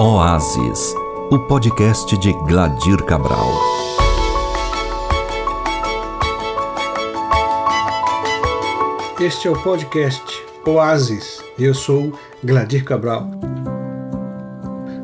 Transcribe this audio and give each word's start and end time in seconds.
Oásis, 0.00 0.94
o 1.28 1.40
podcast 1.40 2.16
de 2.18 2.32
Gladir 2.32 3.02
Cabral. 3.02 3.50
Este 9.20 9.48
é 9.48 9.50
o 9.50 9.60
podcast 9.60 10.22
Oásis. 10.64 11.42
Eu 11.58 11.74
sou 11.74 12.12
Gladir 12.44 12.84
Cabral. 12.84 13.28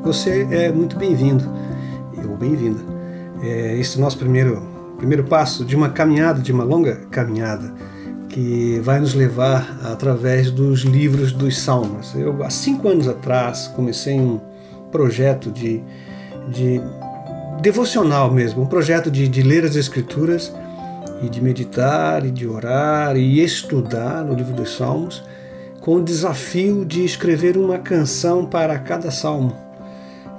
Você 0.04 0.46
é 0.48 0.70
muito 0.70 0.96
bem-vindo 0.96 1.44
ou 2.30 2.36
bem-vinda. 2.36 2.80
É, 3.42 3.76
esse 3.76 3.96
é 3.96 3.98
o 3.98 4.04
nosso 4.04 4.18
primeiro, 4.18 4.62
primeiro 4.96 5.24
passo 5.24 5.64
de 5.64 5.74
uma 5.74 5.88
caminhada, 5.88 6.40
de 6.40 6.52
uma 6.52 6.62
longa 6.62 7.00
caminhada 7.10 7.74
que 8.28 8.78
vai 8.84 9.00
nos 9.00 9.12
levar 9.12 9.76
através 9.82 10.52
dos 10.52 10.82
livros 10.82 11.32
dos 11.32 11.58
Salmos. 11.58 12.14
Eu, 12.14 12.44
há 12.44 12.50
cinco 12.50 12.88
anos 12.88 13.08
atrás, 13.08 13.66
comecei 13.74 14.20
um 14.20 14.53
projeto 14.94 15.50
de, 15.50 15.82
de 16.46 16.80
devocional 17.60 18.30
mesmo, 18.30 18.62
um 18.62 18.66
projeto 18.66 19.10
de, 19.10 19.26
de 19.26 19.42
ler 19.42 19.64
as 19.64 19.74
Escrituras 19.74 20.54
e 21.20 21.28
de 21.28 21.42
meditar 21.42 22.24
e 22.24 22.30
de 22.30 22.46
orar 22.46 23.16
e 23.16 23.42
estudar 23.42 24.24
no 24.24 24.34
livro 24.34 24.54
dos 24.54 24.76
Salmos, 24.76 25.20
com 25.80 25.96
o 25.96 26.02
desafio 26.02 26.84
de 26.84 27.04
escrever 27.04 27.56
uma 27.56 27.76
canção 27.76 28.46
para 28.46 28.78
cada 28.78 29.10
salmo. 29.10 29.56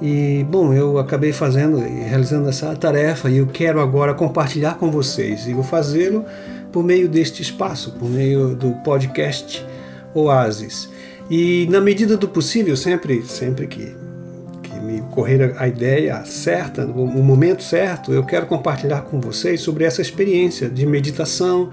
E 0.01 0.45
bom, 0.49 0.73
eu 0.73 0.97
acabei 0.99 1.33
fazendo 1.33 1.79
e 1.79 2.03
realizando 2.03 2.47
essa 2.47 2.73
tarefa 2.77 3.29
e 3.29 3.37
eu 3.37 3.47
quero 3.47 3.81
agora 3.81 4.13
compartilhar 4.13 4.75
com 4.75 4.89
vocês 4.89 5.47
e 5.47 5.53
vou 5.53 5.63
fazê-lo 5.63 6.23
por 6.71 6.81
meio 6.81 7.09
deste 7.09 7.41
espaço, 7.41 7.91
por 7.91 8.09
meio 8.09 8.55
do 8.55 8.71
podcast 8.85 9.65
Oasis. 10.13 10.89
E 11.29 11.67
na 11.69 11.81
medida 11.81 12.15
do 12.15 12.27
possível, 12.29 12.77
sempre, 12.77 13.21
sempre 13.23 13.67
que 13.67 14.04
me 14.85 15.01
ocorrer 15.01 15.55
a 15.57 15.67
ideia 15.67 16.23
certa, 16.25 16.85
o 16.85 17.23
momento 17.23 17.63
certo, 17.63 18.13
eu 18.13 18.23
quero 18.23 18.45
compartilhar 18.45 19.01
com 19.01 19.19
vocês 19.19 19.61
sobre 19.61 19.83
essa 19.83 20.01
experiência 20.01 20.69
de 20.69 20.85
meditação. 20.85 21.69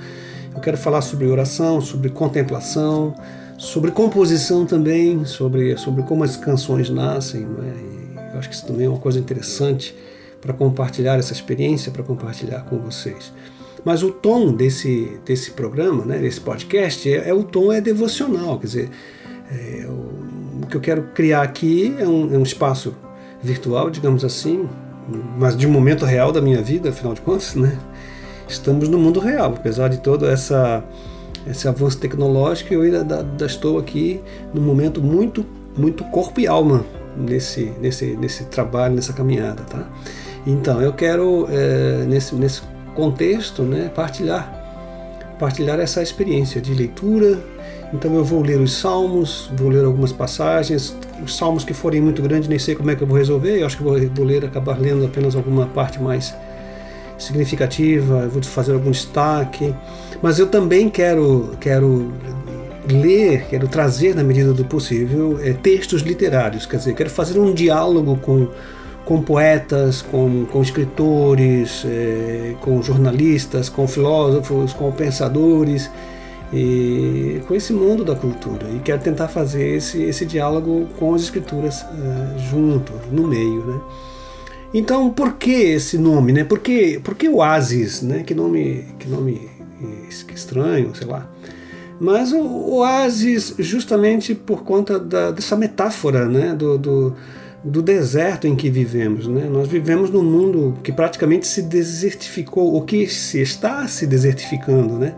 Eu 0.55 0.61
quero 0.61 0.77
falar 0.77 1.03
sobre 1.03 1.27
oração, 1.27 1.81
sobre 1.81 2.11
contemplação, 2.11 3.15
sobre 3.59 3.91
composição 3.91 4.67
também, 4.67 5.25
sobre, 5.25 5.77
sobre 5.77 6.03
como 6.03 6.25
as 6.25 6.37
canções 6.37 6.91
nascem. 6.91 7.43
É? 7.43 8.33
eu 8.33 8.39
acho 8.39 8.49
que 8.49 8.55
isso 8.55 8.67
também 8.67 8.87
é 8.87 8.89
uma 8.89 8.99
coisa 8.99 9.19
interessante 9.19 9.95
para 10.41 10.53
compartilhar 10.53 11.19
essa 11.19 11.33
experiência, 11.33 11.93
para 11.93 12.03
compartilhar 12.03 12.63
com 12.63 12.79
vocês. 12.79 13.33
Mas 13.85 14.03
o 14.03 14.11
tom 14.11 14.53
desse, 14.53 15.19
desse 15.25 15.53
programa, 15.53 16.05
né, 16.05 16.19
desse 16.19 16.41
podcast, 16.41 17.13
é, 17.13 17.29
é 17.29 17.35
o 17.35 17.43
tom 17.43 17.73
é 17.73 17.81
devocional, 17.81 18.59
quer 18.59 18.67
dizer, 18.67 18.91
é, 19.51 19.87
o, 19.87 20.32
que 20.73 20.77
eu 20.77 20.81
quero 20.81 21.03
criar 21.15 21.43
aqui 21.43 21.95
é 21.99 22.09
um, 22.09 22.35
é 22.35 22.39
um 22.39 22.43
espaço 22.43 22.95
virtual, 23.43 23.91
digamos 23.91 24.25
assim, 24.25 24.67
mas 25.37 25.55
de 25.55 25.67
um 25.67 25.71
momento 25.71 26.07
real 26.07 26.33
da 26.33 26.41
minha 26.41 26.63
vida, 26.63 26.89
afinal 26.89 27.13
de 27.13 27.21
contas, 27.21 27.55
né? 27.55 27.77
Estamos 28.49 28.89
no 28.89 28.99
mundo 28.99 29.21
real, 29.21 29.53
apesar 29.55 29.89
de 29.89 29.99
todo 29.99 30.27
essa, 30.27 30.83
esse 31.47 31.69
avanço 31.69 31.99
tecnológico, 31.99 32.73
eu 32.73 32.83
ainda, 32.83 33.19
ainda 33.19 33.47
estou 33.47 33.79
aqui 33.79 34.21
num 34.55 34.63
momento 34.63 35.03
muito, 35.03 35.45
muito 35.77 36.05
corpo 36.05 36.41
e 36.41 36.47
alma 36.47 36.85
nesse, 37.17 37.73
nesse, 37.81 38.17
nesse 38.17 38.45
trabalho, 38.45 38.95
nessa 38.95 39.13
caminhada, 39.13 39.63
tá? 39.65 39.87
Então, 40.47 40.81
eu 40.81 40.93
quero, 40.93 41.49
é, 41.51 42.05
nesse, 42.07 42.35
nesse 42.35 42.63
contexto, 42.95 43.63
né, 43.63 43.91
partilhar, 43.95 45.37
partilhar 45.39 45.79
essa 45.79 46.03
experiência 46.03 46.61
de 46.61 46.73
leitura, 46.73 47.39
então 47.93 48.15
eu 48.15 48.25
vou 48.25 48.43
ler 48.43 48.59
os 48.59 48.73
salmos, 48.73 49.51
vou 49.55 49.69
ler 49.69 49.85
algumas 49.85 50.13
passagens, 50.13 50.97
os 51.23 51.37
salmos 51.37 51.63
que 51.63 51.75
forem 51.75 52.01
muito 52.01 52.23
grandes, 52.23 52.49
nem 52.49 52.59
sei 52.59 52.75
como 52.75 52.91
é 52.91 52.97
que 52.97 53.03
eu 53.03 53.07
vou 53.07 53.17
resolver, 53.17 53.61
eu 53.61 53.67
acho 53.67 53.77
que 53.77 53.83
vou, 53.83 54.25
ler, 54.25 54.45
acabar 54.45 54.79
lendo 54.79 55.05
apenas 55.05 55.37
alguma 55.37 55.67
parte 55.67 56.01
mais 56.01 56.35
significativa, 57.19 58.23
eu 58.23 58.31
vou 58.31 58.43
fazer 58.43 58.73
algum 58.73 58.91
destaque, 58.91 59.75
mas 60.23 60.39
eu 60.39 60.47
também 60.47 60.89
quero, 60.89 61.55
quero 61.61 62.13
ler, 62.89 63.47
quero 63.49 63.69
trazer 63.69 64.15
na 64.15 64.25
medida 64.25 64.53
do 64.55 64.65
possível 64.65 65.39
é, 65.43 65.53
textos 65.53 66.01
literários, 66.01 66.65
quer 66.65 66.79
dizer, 66.79 66.95
quero 66.95 67.11
fazer 67.11 67.39
um 67.39 67.53
diálogo 67.53 68.17
com, 68.17 68.49
com 69.05 69.21
poetas, 69.21 70.01
com, 70.01 70.47
com 70.47 70.63
escritores, 70.63 71.85
é, 71.85 72.55
com 72.61 72.83
jornalistas, 72.83 73.69
com 73.69 73.87
filósofos, 73.87 74.73
com 74.73 74.91
pensadores, 74.91 75.91
e 76.53 77.41
com 77.49 77.55
esse 77.55 77.73
mundo 77.73 78.05
da 78.05 78.15
cultura 78.15 78.69
e 78.75 78.79
quero 78.81 79.01
tentar 79.01 79.29
fazer 79.29 79.77
esse, 79.77 80.03
esse 80.03 80.27
diálogo 80.27 80.87
com 80.99 81.15
as 81.15 81.23
escrituras 81.23 81.83
uh, 81.83 82.39
junto, 82.51 82.93
no 83.11 83.27
meio, 83.27 83.65
né? 83.65 83.81
Então, 84.75 85.11
por 85.11 85.35
que 85.35 85.51
esse 85.51 85.99
nome, 85.99 86.33
né? 86.33 86.45
Por 86.45 86.59
que, 86.59 86.99
por 87.01 87.15
que 87.15 87.29
Oasis, 87.29 88.03
né? 88.03 88.23
Que 88.23 88.35
nome, 88.35 88.87
que 88.99 89.09
nome 89.09 89.51
estranho, 90.33 90.95
sei 90.95 91.07
lá. 91.07 91.29
Mas 92.01 92.33
o 92.33 92.77
Oasis, 92.77 93.55
justamente 93.59 94.35
por 94.35 94.65
conta 94.65 94.99
da, 94.99 95.31
dessa 95.31 95.57
metáfora, 95.57 96.27
né? 96.27 96.55
Do, 96.55 96.79
do, 96.79 97.15
do 97.63 97.83
deserto 97.83 98.47
em 98.47 98.57
que 98.57 98.71
vivemos, 98.71 99.29
né? 99.29 99.47
Nós 99.51 99.69
vivemos 99.69 100.11
num 100.11 100.23
mundo 100.23 100.75
que 100.83 100.91
praticamente 100.91 101.47
se 101.47 101.63
desertificou, 101.63 102.73
ou 102.73 102.83
que 102.83 103.07
se 103.07 103.41
está 103.41 103.87
se 103.87 104.07
desertificando, 104.07 104.95
né? 104.95 105.15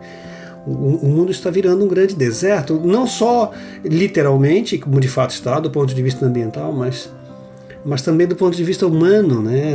O, 0.66 1.06
mundo 1.06 1.30
está 1.30 1.50
virando 1.50 1.84
um 1.84 1.88
grande 1.88 2.14
deserto, 2.14 2.80
não 2.82 3.06
só 3.06 3.52
literalmente, 3.84 4.78
como 4.78 4.98
de 4.98 5.08
fato 5.08 5.30
está, 5.30 5.60
do 5.60 5.70
ponto 5.70 5.94
de 5.94 6.02
vista 6.02 6.24
ambiental, 6.24 6.72
mas, 6.72 7.12
mas 7.84 8.00
também 8.00 8.26
do 8.26 8.34
ponto 8.34 8.56
de 8.56 8.64
vista 8.64 8.86
humano. 8.86 9.42
Né? 9.42 9.74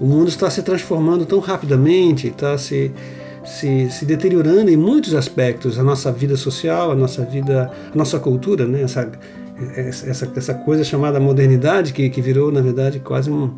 O 0.00 0.06
mundo 0.06 0.28
está 0.28 0.48
se 0.48 0.62
transformando 0.62 1.26
tão 1.26 1.40
rapidamente, 1.40 2.28
está 2.28 2.56
se, 2.56 2.92
se, 3.44 3.90
se 3.90 4.04
deteriorando 4.04 4.70
em 4.70 4.76
muitos 4.76 5.14
aspectos, 5.14 5.78
a 5.78 5.82
nossa 5.82 6.12
vida 6.12 6.36
social, 6.36 6.92
a 6.92 6.94
nossa 6.94 7.24
vida, 7.24 7.70
a 7.92 7.96
nossa 7.96 8.18
cultura, 8.20 8.66
né? 8.66 8.82
essa, 8.82 9.10
essa, 9.76 10.30
essa 10.36 10.54
coisa 10.54 10.84
chamada 10.84 11.18
modernidade, 11.18 11.92
que, 11.92 12.08
que 12.08 12.22
virou, 12.22 12.52
na 12.52 12.60
verdade, 12.60 13.00
quase 13.00 13.28
um 13.28 13.56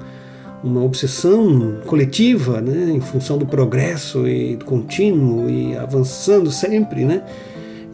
uma 0.63 0.83
obsessão 0.83 1.79
coletiva, 1.87 2.61
né, 2.61 2.93
em 2.93 3.01
função 3.01 3.37
do 3.37 3.47
progresso 3.47 4.27
e 4.29 4.57
do 4.57 4.65
contínuo 4.65 5.51
e 5.51 5.77
avançando 5.77 6.51
sempre, 6.51 7.05
né, 7.05 7.23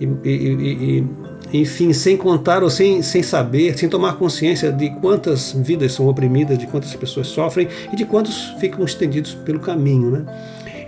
e, 0.01 0.05
e, 0.05 1.05
e, 1.53 1.61
enfim, 1.61 1.93
sem 1.93 2.17
contar 2.17 2.63
ou 2.63 2.69
sem, 2.69 3.03
sem 3.03 3.23
saber, 3.23 3.77
sem 3.77 3.89
tomar 3.89 4.17
consciência 4.17 4.71
de 4.71 4.91
quantas 5.01 5.53
vidas 5.53 5.93
são 5.93 6.07
oprimidas, 6.09 6.59
de 6.59 6.67
quantas 6.67 6.95
pessoas 6.95 7.29
sofrem 7.29 7.69
e 7.93 7.97
de 7.97 8.05
quantos 8.05 8.55
ficam 8.61 8.85
estendidos 8.85 9.35
pelo 9.35 9.61
caminho, 9.61 10.11
né. 10.11 10.25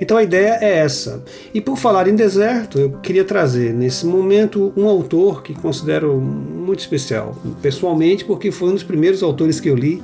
Então 0.00 0.16
a 0.16 0.22
ideia 0.22 0.56
é 0.62 0.78
essa. 0.78 1.22
E 1.52 1.60
por 1.60 1.76
falar 1.76 2.08
em 2.08 2.14
deserto, 2.14 2.78
eu 2.78 2.90
queria 3.02 3.22
trazer 3.22 3.74
nesse 3.74 4.06
momento 4.06 4.72
um 4.74 4.88
autor 4.88 5.42
que 5.42 5.52
considero 5.52 6.16
muito 6.16 6.80
especial, 6.80 7.36
pessoalmente, 7.60 8.24
porque 8.24 8.50
foi 8.50 8.70
um 8.70 8.74
dos 8.74 8.82
primeiros 8.82 9.22
autores 9.22 9.60
que 9.60 9.68
eu 9.68 9.76
li 9.76 10.00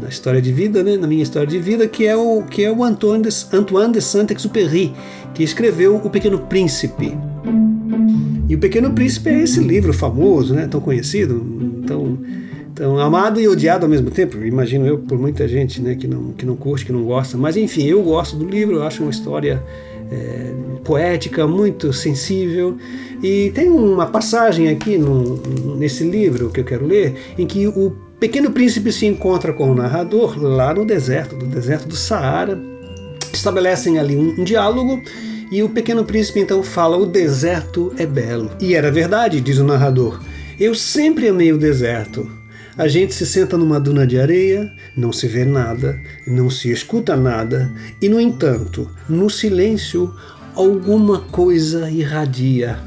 na 0.00 0.08
história 0.08 0.40
de 0.40 0.52
vida, 0.52 0.82
né, 0.82 0.96
na 0.96 1.06
minha 1.06 1.22
história 1.22 1.46
de 1.46 1.58
vida, 1.58 1.86
que 1.86 2.06
é 2.06 2.16
o 2.16 2.42
que 2.42 2.64
é 2.64 2.72
o 2.72 2.82
Antoine 2.82 3.24
de, 3.24 3.30
Antoine 3.52 3.92
de 3.92 4.00
Saint-Exupéry, 4.00 4.92
que 5.34 5.42
escreveu 5.42 5.96
O 5.96 6.10
Pequeno 6.10 6.38
Príncipe. 6.38 7.16
E 8.48 8.54
O 8.54 8.58
Pequeno 8.58 8.90
Príncipe 8.92 9.30
é 9.30 9.42
esse 9.42 9.60
livro 9.60 9.92
famoso, 9.92 10.54
né, 10.54 10.66
tão 10.66 10.80
conhecido, 10.80 11.44
tão, 11.86 12.18
tão 12.74 12.98
amado 12.98 13.40
e 13.40 13.48
odiado 13.48 13.84
ao 13.84 13.90
mesmo 13.90 14.10
tempo. 14.10 14.42
Imagino 14.44 14.86
eu 14.86 14.98
por 14.98 15.18
muita 15.18 15.46
gente, 15.46 15.80
né, 15.80 15.94
que 15.94 16.06
não 16.06 16.32
que 16.32 16.46
não 16.46 16.56
curte, 16.56 16.86
que 16.86 16.92
não 16.92 17.04
gosta. 17.04 17.36
Mas 17.36 17.56
enfim, 17.56 17.84
eu 17.84 18.02
gosto 18.02 18.36
do 18.36 18.44
livro. 18.44 18.76
Eu 18.76 18.82
acho 18.82 19.02
uma 19.02 19.10
história 19.10 19.62
é, 20.10 20.52
poética, 20.84 21.46
muito 21.46 21.92
sensível. 21.92 22.76
E 23.22 23.50
tem 23.54 23.68
uma 23.68 24.06
passagem 24.06 24.68
aqui 24.68 24.98
no, 24.98 25.36
nesse 25.76 26.04
livro 26.04 26.50
que 26.50 26.60
eu 26.60 26.64
quero 26.64 26.86
ler, 26.86 27.14
em 27.38 27.46
que 27.46 27.66
o 27.66 27.92
Pequeno 28.22 28.52
Príncipe 28.52 28.92
se 28.92 29.04
encontra 29.04 29.52
com 29.52 29.68
o 29.68 29.74
narrador 29.74 30.40
lá 30.40 30.72
no 30.72 30.84
deserto, 30.84 31.34
do 31.34 31.44
deserto 31.44 31.88
do 31.88 31.96
Saara. 31.96 32.56
Estabelecem 33.32 33.98
ali 33.98 34.16
um, 34.16 34.40
um 34.40 34.44
diálogo 34.44 35.02
e 35.50 35.60
o 35.60 35.68
Pequeno 35.68 36.04
Príncipe 36.04 36.38
então 36.38 36.62
fala: 36.62 36.96
O 36.96 37.04
deserto 37.04 37.92
é 37.98 38.06
belo. 38.06 38.52
E 38.60 38.76
era 38.76 38.92
verdade, 38.92 39.40
diz 39.40 39.58
o 39.58 39.64
narrador. 39.64 40.22
Eu 40.56 40.72
sempre 40.72 41.26
amei 41.26 41.52
o 41.52 41.58
deserto. 41.58 42.30
A 42.78 42.86
gente 42.86 43.12
se 43.12 43.26
senta 43.26 43.58
numa 43.58 43.80
duna 43.80 44.06
de 44.06 44.20
areia, 44.20 44.70
não 44.96 45.12
se 45.12 45.26
vê 45.26 45.44
nada, 45.44 45.98
não 46.24 46.48
se 46.48 46.70
escuta 46.70 47.16
nada, 47.16 47.72
e 48.00 48.08
no 48.08 48.20
entanto, 48.20 48.88
no 49.08 49.28
silêncio, 49.28 50.14
alguma 50.54 51.22
coisa 51.22 51.90
irradia. 51.90 52.78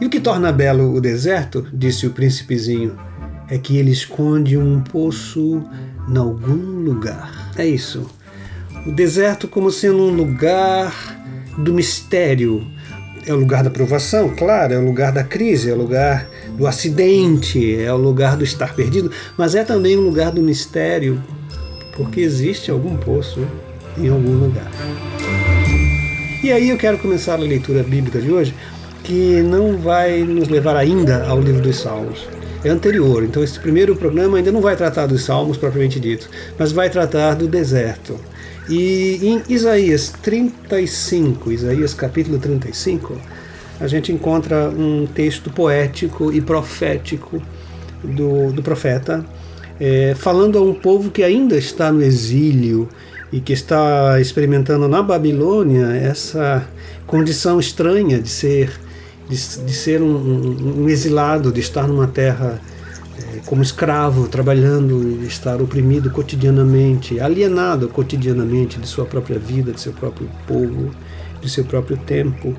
E 0.00 0.06
o 0.06 0.08
que 0.08 0.18
torna 0.18 0.50
belo 0.50 0.94
o 0.94 1.00
deserto, 1.00 1.66
disse 1.74 2.06
o 2.06 2.10
príncipezinho, 2.12 2.96
é 3.48 3.58
que 3.58 3.76
ele 3.76 3.90
esconde 3.90 4.56
um 4.56 4.80
poço 4.80 5.62
em 6.08 6.16
algum 6.16 6.80
lugar. 6.80 7.52
É 7.56 7.66
isso. 7.66 8.06
O 8.86 8.92
deserto 8.92 9.48
como 9.48 9.70
sendo 9.70 10.02
um 10.02 10.10
lugar 10.10 11.16
do 11.58 11.72
mistério. 11.72 12.66
É 13.26 13.32
o 13.32 13.36
lugar 13.36 13.64
da 13.64 13.70
provação, 13.70 14.32
claro, 14.36 14.72
é 14.72 14.78
o 14.78 14.84
lugar 14.84 15.10
da 15.10 15.24
crise, 15.24 15.68
é 15.68 15.72
o 15.74 15.76
lugar 15.76 16.28
do 16.56 16.64
acidente, 16.64 17.74
é 17.76 17.92
o 17.92 17.96
lugar 17.96 18.36
do 18.36 18.44
estar 18.44 18.72
perdido, 18.72 19.10
mas 19.36 19.56
é 19.56 19.64
também 19.64 19.96
o 19.96 20.00
lugar 20.00 20.30
do 20.30 20.40
mistério, 20.40 21.20
porque 21.96 22.20
existe 22.20 22.70
algum 22.70 22.96
poço 22.96 23.44
em 23.98 24.08
algum 24.08 24.30
lugar. 24.30 24.70
E 26.44 26.52
aí 26.52 26.68
eu 26.68 26.76
quero 26.76 26.98
começar 26.98 27.34
a 27.34 27.38
leitura 27.38 27.82
bíblica 27.82 28.20
de 28.20 28.30
hoje, 28.30 28.54
que 29.02 29.42
não 29.42 29.76
vai 29.76 30.22
nos 30.22 30.46
levar 30.48 30.76
ainda 30.76 31.26
ao 31.26 31.40
livro 31.40 31.62
dos 31.62 31.80
Salmos. 31.80 32.35
É 32.66 32.68
anterior, 32.68 33.22
então 33.22 33.44
esse 33.44 33.60
primeiro 33.60 33.94
programa 33.94 34.38
ainda 34.38 34.50
não 34.50 34.60
vai 34.60 34.74
tratar 34.74 35.06
dos 35.06 35.22
Salmos 35.22 35.56
propriamente 35.56 36.00
dito, 36.00 36.28
mas 36.58 36.72
vai 36.72 36.90
tratar 36.90 37.34
do 37.34 37.46
deserto. 37.46 38.18
E 38.68 39.20
em 39.22 39.40
Isaías 39.48 40.12
35, 40.20 41.52
Isaías 41.52 41.94
capítulo 41.94 42.40
35, 42.40 43.16
a 43.78 43.86
gente 43.86 44.10
encontra 44.10 44.68
um 44.68 45.06
texto 45.06 45.48
poético 45.48 46.32
e 46.32 46.40
profético 46.40 47.40
do, 48.02 48.50
do 48.50 48.64
profeta, 48.64 49.24
é, 49.78 50.16
falando 50.16 50.58
a 50.58 50.60
um 50.60 50.74
povo 50.74 51.12
que 51.12 51.22
ainda 51.22 51.56
está 51.56 51.92
no 51.92 52.02
exílio 52.02 52.88
e 53.32 53.38
que 53.38 53.52
está 53.52 54.20
experimentando 54.20 54.88
na 54.88 55.04
Babilônia 55.04 55.86
essa 55.94 56.68
condição 57.06 57.60
estranha 57.60 58.20
de 58.20 58.28
ser, 58.28 58.72
de, 59.28 59.36
de 59.36 59.72
ser 59.72 60.00
um, 60.02 60.16
um, 60.16 60.82
um 60.82 60.88
exilado, 60.88 61.52
de 61.52 61.60
estar 61.60 61.86
numa 61.86 62.06
terra 62.06 62.60
como 63.46 63.62
escravo, 63.62 64.28
trabalhando 64.28 65.20
e 65.22 65.26
estar 65.26 65.60
oprimido 65.60 66.10
cotidianamente, 66.10 67.20
alienado 67.20 67.88
cotidianamente 67.88 68.78
de 68.78 68.86
sua 68.86 69.04
própria 69.04 69.38
vida, 69.38 69.72
de 69.72 69.80
seu 69.80 69.92
próprio 69.92 70.28
povo, 70.46 70.90
de 71.40 71.48
seu 71.48 71.64
próprio 71.64 71.96
tempo. 71.96 72.56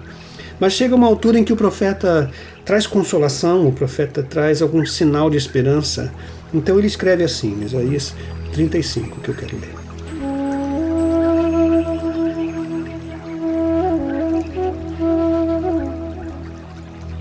Mas 0.60 0.74
chega 0.74 0.96
uma 0.96 1.08
altura 1.08 1.38
em 1.38 1.44
que 1.44 1.54
o 1.54 1.58
profeta 1.58 2.32
traz 2.66 2.88
consolação, 2.88 3.68
o 3.68 3.72
profeta 3.72 4.24
traz 4.24 4.62
algum 4.62 4.86
sinal 4.86 5.30
de 5.30 5.38
esperança. 5.38 6.12
Então 6.54 6.78
ele 6.78 6.88
escreve 6.88 7.24
assim, 7.24 7.64
Isaías 7.64 8.16
35, 8.54 9.20
que 9.22 9.30
eu 9.30 9.36
quero 9.36 9.56
ler. 9.58 9.87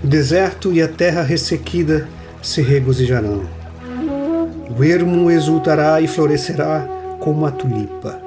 O 0.07 0.09
deserto 0.09 0.71
e 0.71 0.81
a 0.81 0.87
terra 0.87 1.21
ressequida 1.21 2.07
se 2.41 2.61
regozijarão 2.61 3.57
o 4.77 4.81
ermo 4.81 5.29
exultará 5.29 5.99
e 5.99 6.07
florescerá 6.07 6.87
como 7.19 7.45
a 7.45 7.51
tulipa, 7.51 8.17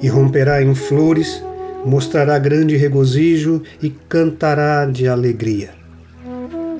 e 0.00 0.08
romperá 0.08 0.62
em 0.62 0.74
flores, 0.74 1.44
mostrará 1.84 2.38
grande 2.38 2.76
regozijo 2.76 3.62
e 3.82 3.90
cantará 3.90 4.86
de 4.86 5.06
alegria. 5.06 5.74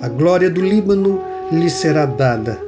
A 0.00 0.08
glória 0.08 0.48
do 0.48 0.62
Líbano 0.62 1.20
lhe 1.52 1.68
será 1.68 2.06
dada, 2.06 2.58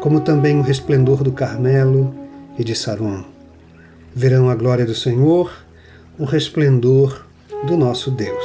como 0.00 0.20
também 0.20 0.58
o 0.58 0.62
resplendor 0.62 1.22
do 1.22 1.30
Carmelo 1.30 2.14
e 2.58 2.64
de 2.64 2.74
Saron. 2.74 3.22
Verão 4.14 4.48
a 4.48 4.54
glória 4.54 4.86
do 4.86 4.94
Senhor, 4.94 5.52
o 6.18 6.24
resplendor 6.24 7.26
do 7.66 7.76
nosso 7.76 8.10
Deus. 8.10 8.44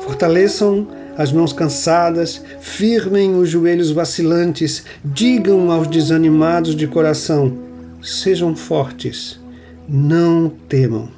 Fortaleçam 0.00 0.99
as 1.20 1.30
mãos 1.30 1.52
cansadas, 1.52 2.42
firmem 2.60 3.34
os 3.34 3.50
joelhos 3.50 3.90
vacilantes, 3.90 4.84
digam 5.04 5.70
aos 5.70 5.86
desanimados 5.86 6.74
de 6.74 6.86
coração: 6.86 7.58
sejam 8.02 8.56
fortes, 8.56 9.38
não 9.86 10.48
temam. 10.66 11.10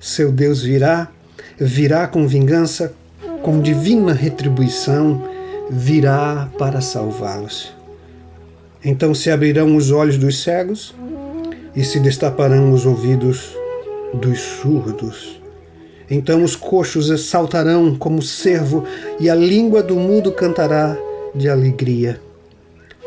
Seu 0.00 0.32
Deus 0.32 0.62
virá, 0.62 1.08
virá 1.60 2.08
com 2.08 2.26
vingança, 2.26 2.94
com 3.42 3.60
divina 3.60 4.14
retribuição, 4.14 5.22
virá 5.70 6.48
para 6.58 6.80
salvá-los. 6.80 7.70
Então 8.82 9.12
se 9.12 9.30
abrirão 9.30 9.76
os 9.76 9.90
olhos 9.90 10.16
dos 10.16 10.42
cegos 10.42 10.94
e 11.76 11.84
se 11.84 12.00
destaparão 12.00 12.72
os 12.72 12.86
ouvidos 12.86 13.54
dos 14.14 14.40
surdos. 14.40 15.37
Então 16.10 16.42
os 16.42 16.56
coxos 16.56 17.28
saltarão 17.28 17.94
como 17.94 18.22
cervo, 18.22 18.84
e 19.20 19.28
a 19.28 19.34
língua 19.34 19.82
do 19.82 19.96
mudo 19.96 20.32
cantará 20.32 20.96
de 21.34 21.48
alegria. 21.48 22.20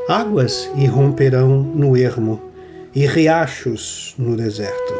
Águas 0.07 0.69
irromperão 0.75 1.61
no 1.61 1.97
ermo, 1.97 2.41
e 2.93 3.05
riachos 3.05 4.13
no 4.17 4.35
deserto. 4.35 4.93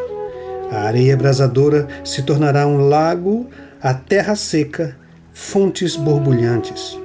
A 0.72 0.84
areia 0.84 1.14
abrasadora 1.14 1.88
se 2.04 2.24
tornará 2.24 2.66
um 2.66 2.88
lago, 2.88 3.48
a 3.82 3.94
terra 3.94 4.36
seca, 4.36 4.96
fontes 5.34 5.96
borbulhantes. 5.96 6.98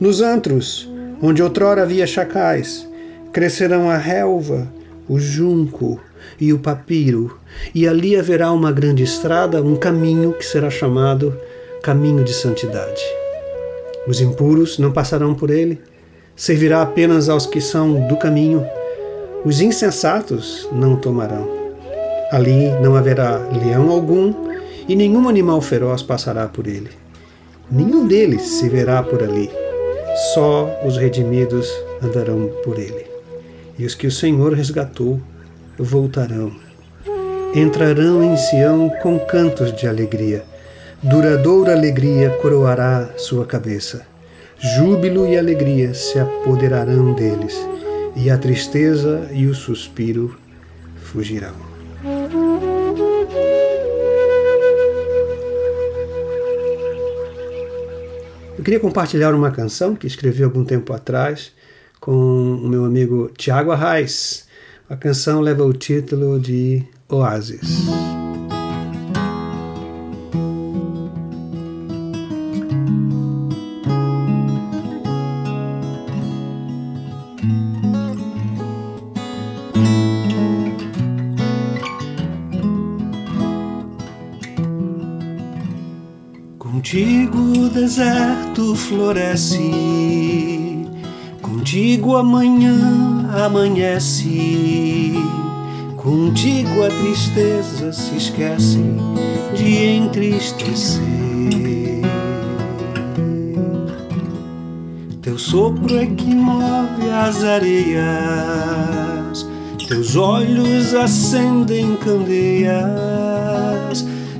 Nos 0.00 0.20
antros, 0.20 0.90
onde 1.20 1.42
outrora 1.42 1.82
havia 1.82 2.06
chacais, 2.06 2.88
crescerão 3.32 3.90
a 3.90 3.96
relva, 3.96 4.66
o 5.12 5.18
junco, 5.18 6.00
e 6.40 6.54
o 6.54 6.58
papiro, 6.58 7.36
e 7.74 7.86
ali 7.86 8.16
haverá 8.16 8.50
uma 8.50 8.72
grande 8.72 9.02
estrada, 9.02 9.62
um 9.62 9.76
caminho 9.76 10.32
que 10.32 10.42
será 10.42 10.70
chamado 10.70 11.36
Caminho 11.82 12.24
de 12.24 12.32
Santidade. 12.32 13.02
Os 14.08 14.22
impuros 14.22 14.78
não 14.78 14.90
passarão 14.90 15.34
por 15.34 15.50
ele, 15.50 15.78
servirá 16.34 16.80
apenas 16.80 17.28
aos 17.28 17.44
que 17.44 17.60
são 17.60 18.08
do 18.08 18.16
caminho. 18.16 18.66
Os 19.44 19.60
insensatos 19.60 20.66
não 20.72 20.96
tomarão. 20.96 21.46
Ali 22.30 22.70
não 22.82 22.96
haverá 22.96 23.36
leão 23.62 23.90
algum, 23.90 24.32
e 24.88 24.96
nenhum 24.96 25.28
animal 25.28 25.60
feroz 25.60 26.02
passará 26.02 26.48
por 26.48 26.66
ele. 26.66 26.88
Nenhum 27.70 28.06
deles 28.06 28.40
se 28.42 28.66
verá 28.66 29.02
por 29.02 29.22
ali, 29.22 29.50
só 30.32 30.70
os 30.86 30.96
redimidos 30.96 31.70
andarão 32.02 32.50
por 32.64 32.78
ele. 32.78 33.11
E 33.82 33.84
os 33.84 33.96
que 33.96 34.06
o 34.06 34.12
Senhor 34.12 34.52
resgatou 34.52 35.20
voltarão. 35.76 36.52
Entrarão 37.52 38.22
em 38.22 38.36
Sião 38.36 38.88
com 39.02 39.18
cantos 39.18 39.74
de 39.74 39.88
alegria. 39.88 40.44
Duradoura 41.02 41.72
alegria 41.72 42.30
coroará 42.40 43.10
sua 43.16 43.44
cabeça. 43.44 44.06
Júbilo 44.76 45.26
e 45.26 45.36
alegria 45.36 45.94
se 45.94 46.16
apoderarão 46.16 47.12
deles, 47.12 47.58
e 48.14 48.30
a 48.30 48.38
tristeza 48.38 49.28
e 49.32 49.46
o 49.48 49.54
suspiro 49.54 50.38
fugirão. 50.98 51.56
Eu 58.56 58.62
queria 58.62 58.78
compartilhar 58.78 59.34
uma 59.34 59.50
canção 59.50 59.96
que 59.96 60.06
escrevi 60.06 60.44
algum 60.44 60.64
tempo 60.64 60.92
atrás 60.92 61.50
com 62.02 62.56
o 62.56 62.68
meu 62.68 62.84
amigo 62.84 63.30
Tiago 63.38 63.70
Arraes. 63.70 64.44
A 64.90 64.96
canção 64.96 65.40
leva 65.40 65.64
o 65.64 65.72
título 65.72 66.38
de 66.38 66.84
Oásis. 67.08 67.86
Contigo 86.58 87.38
o 87.38 87.68
deserto 87.70 88.74
floresce 88.74 90.01
Contigo 91.72 92.18
amanhã 92.18 93.30
amanhece, 93.46 95.14
contigo 95.96 96.84
a 96.84 96.88
tristeza 96.88 97.90
se 97.94 98.14
esquece 98.14 98.78
de 99.56 99.78
entristecer. 99.96 101.00
Teu 105.22 105.38
sopro 105.38 105.96
é 105.96 106.04
que 106.04 106.34
move 106.34 107.08
as 107.10 107.42
areias, 107.42 108.02
teus 109.88 110.14
olhos 110.14 110.92
acendem 110.92 111.96
candeias, 111.96 112.84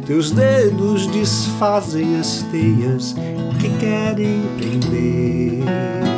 teus 0.04 0.30
dedos 0.32 1.06
desfazem 1.06 2.14
as 2.20 2.42
teias 2.52 3.14
que 3.58 3.70
querem 3.78 4.42
prender. 4.58 6.11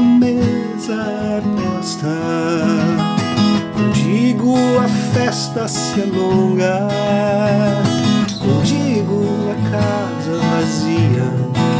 mesa 0.00 0.94
é 0.94 1.40
posta. 1.40 2.06
Contigo 3.74 4.54
a 4.78 4.88
festa 5.12 5.66
se 5.68 6.02
alonga, 6.02 6.88
contigo 8.38 9.24
a 9.50 9.54
casa 9.70 10.38
vazia 10.50 11.28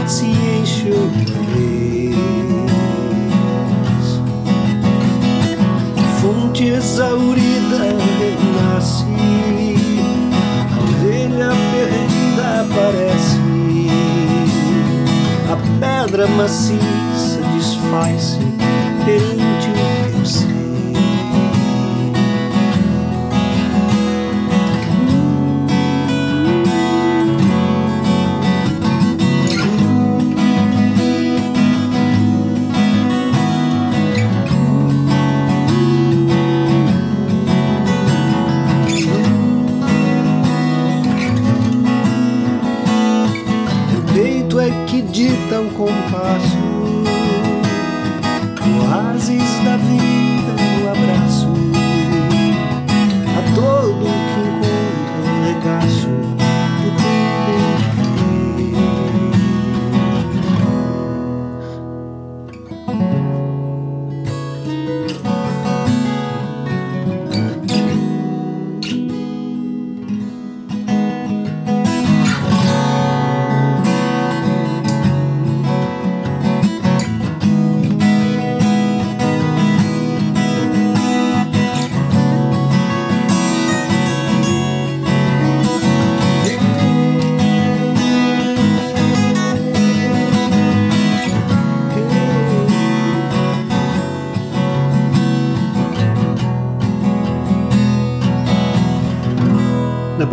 se 0.06 0.26
enche 0.26 0.90
outra 0.92 1.38
vez. 1.54 2.18
Fonte 6.20 6.64
exaurida 6.64 7.78
renasce, 8.18 9.04
a 10.74 10.80
ovelha 10.82 11.50
perdida 11.72 12.46
aparece, 12.62 13.38
a 15.52 15.56
pedra 15.80 16.26
macia 16.26 17.07
sacrifice. 17.88 18.47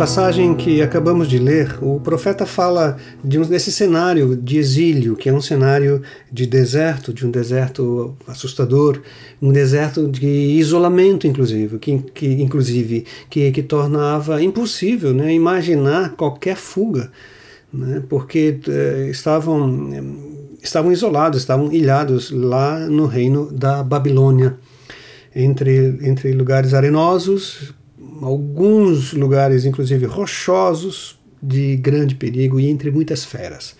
Passagem 0.06 0.54
que 0.54 0.80
acabamos 0.80 1.28
de 1.28 1.36
ler, 1.36 1.82
o 1.82 1.98
profeta 1.98 2.46
fala 2.46 2.96
de 3.24 3.40
um, 3.40 3.42
desse 3.42 3.72
cenário 3.72 4.36
de 4.36 4.56
exílio, 4.56 5.16
que 5.16 5.28
é 5.28 5.32
um 5.32 5.40
cenário 5.40 6.00
de 6.30 6.46
deserto, 6.46 7.12
de 7.12 7.26
um 7.26 7.30
deserto 7.32 8.16
assustador, 8.24 9.02
um 9.42 9.50
deserto 9.50 10.06
de 10.06 10.28
isolamento, 10.28 11.26
inclusive, 11.26 11.80
que, 11.80 11.98
que 12.14 12.40
inclusive 12.40 13.04
que, 13.28 13.50
que 13.50 13.64
tornava 13.64 14.40
impossível 14.40 15.12
né, 15.12 15.34
imaginar 15.34 16.10
qualquer 16.10 16.54
fuga, 16.54 17.10
né, 17.72 18.00
porque 18.08 18.60
eh, 18.68 19.08
estavam, 19.10 19.90
estavam 20.62 20.92
isolados, 20.92 21.40
estavam 21.40 21.72
ilhados 21.72 22.30
lá 22.30 22.78
no 22.78 23.06
reino 23.06 23.50
da 23.50 23.82
Babilônia, 23.82 24.56
entre, 25.34 25.98
entre 26.00 26.32
lugares 26.32 26.72
arenosos, 26.74 27.74
alguns 28.22 29.12
lugares, 29.12 29.64
inclusive 29.64 30.06
rochosos, 30.06 31.18
de 31.42 31.76
grande 31.76 32.14
perigo 32.14 32.58
e 32.58 32.68
entre 32.68 32.90
muitas 32.90 33.24
feras. 33.24 33.76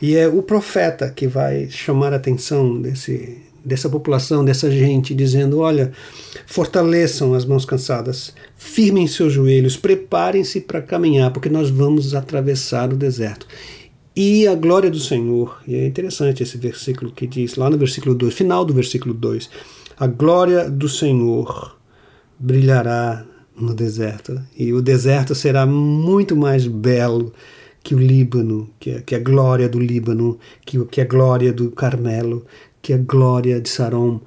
E 0.00 0.16
é 0.16 0.28
o 0.28 0.42
profeta 0.42 1.10
que 1.10 1.26
vai 1.26 1.68
chamar 1.68 2.12
a 2.12 2.16
atenção 2.16 2.80
desse, 2.80 3.38
dessa 3.64 3.88
população, 3.88 4.44
dessa 4.44 4.70
gente, 4.70 5.14
dizendo: 5.14 5.58
olha, 5.58 5.92
fortaleçam 6.46 7.34
as 7.34 7.44
mãos 7.44 7.64
cansadas, 7.64 8.34
firmem 8.56 9.06
seus 9.06 9.32
joelhos, 9.32 9.76
preparem-se 9.76 10.60
para 10.60 10.80
caminhar, 10.80 11.32
porque 11.32 11.48
nós 11.48 11.68
vamos 11.68 12.14
atravessar 12.14 12.92
o 12.92 12.96
deserto. 12.96 13.46
E 14.14 14.46
a 14.46 14.54
glória 14.54 14.90
do 14.90 14.98
Senhor, 14.98 15.62
e 15.66 15.74
é 15.74 15.86
interessante 15.86 16.42
esse 16.42 16.58
versículo 16.58 17.12
que 17.12 17.26
diz, 17.26 17.54
lá 17.54 17.70
no 17.70 17.78
versículo 17.78 18.14
2, 18.14 18.34
final 18.34 18.64
do 18.64 18.74
versículo 18.74 19.14
2, 19.14 19.48
a 19.96 20.06
glória 20.06 20.68
do 20.68 20.88
Senhor 20.88 21.78
brilhará 22.38 23.24
no 23.60 23.74
deserto. 23.74 24.40
E 24.56 24.72
o 24.72 24.80
deserto 24.80 25.34
será 25.34 25.66
muito 25.66 26.36
mais 26.36 26.66
belo 26.66 27.32
que 27.82 27.94
o 27.94 27.98
Líbano, 27.98 28.68
que 28.78 28.92
a, 28.92 29.02
que 29.02 29.14
a 29.14 29.18
glória 29.18 29.68
do 29.68 29.78
Líbano, 29.78 30.38
que, 30.64 30.82
que 30.86 31.00
a 31.00 31.04
glória 31.04 31.52
do 31.52 31.70
Carmelo, 31.70 32.44
que 32.82 32.92
a 32.92 32.98
glória 32.98 33.60
de 33.60 33.68
Saron. 33.68 34.20